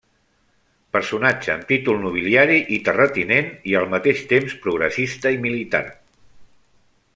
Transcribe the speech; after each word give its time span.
Personatge 0.95 1.51
amb 1.55 1.67
títol 1.71 1.99
nobiliari 2.05 2.57
i 2.77 2.79
terratinent 2.87 3.53
i, 3.73 3.77
al 3.81 3.87
mateix 3.93 4.25
temps, 4.33 4.57
progressista 4.67 5.37
i 5.37 5.39
militar. 5.47 5.85